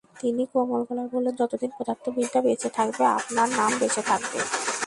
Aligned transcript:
তিনি 0.15 0.43
কোমল 0.51 0.81
গলায় 0.87 1.09
বললেন, 1.13 1.33
যতদিন 1.35 1.71
পদার্থবিদ্যা 1.77 2.39
বেঁচে 2.41 2.69
থাকবে 2.77 3.03
আপনার 3.17 3.47
নাম 3.57 3.71
বেঁচে 3.79 4.01
থাকবে। 4.09 4.39